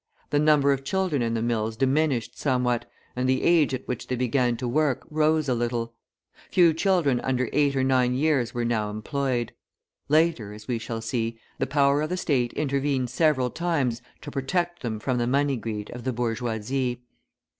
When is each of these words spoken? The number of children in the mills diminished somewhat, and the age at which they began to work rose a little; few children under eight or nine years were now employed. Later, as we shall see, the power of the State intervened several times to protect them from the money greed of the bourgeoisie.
The 0.31 0.39
number 0.39 0.71
of 0.73 0.83
children 0.83 1.21
in 1.21 1.35
the 1.35 1.43
mills 1.43 1.77
diminished 1.77 2.35
somewhat, 2.35 2.89
and 3.15 3.29
the 3.29 3.43
age 3.43 3.71
at 3.71 3.87
which 3.87 4.07
they 4.07 4.15
began 4.15 4.57
to 4.57 4.67
work 4.67 5.05
rose 5.11 5.47
a 5.47 5.53
little; 5.53 5.93
few 6.49 6.73
children 6.73 7.19
under 7.19 7.49
eight 7.53 7.75
or 7.75 7.83
nine 7.83 8.15
years 8.15 8.51
were 8.51 8.65
now 8.65 8.89
employed. 8.89 9.53
Later, 10.09 10.53
as 10.53 10.67
we 10.67 10.79
shall 10.79 11.01
see, 11.01 11.39
the 11.59 11.67
power 11.67 12.01
of 12.01 12.09
the 12.09 12.17
State 12.17 12.51
intervened 12.53 13.11
several 13.11 13.51
times 13.51 14.01
to 14.21 14.31
protect 14.31 14.81
them 14.81 14.99
from 14.99 15.19
the 15.19 15.27
money 15.27 15.55
greed 15.55 15.91
of 15.91 16.03
the 16.03 16.13
bourgeoisie. 16.13 17.03